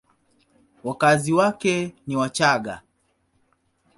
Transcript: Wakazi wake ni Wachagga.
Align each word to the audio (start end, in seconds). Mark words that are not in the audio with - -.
Wakazi 0.83 1.33
wake 1.33 1.95
ni 2.07 2.15
Wachagga. 2.15 2.81